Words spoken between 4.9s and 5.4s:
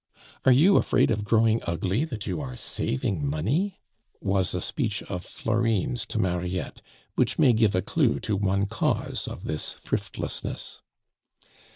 of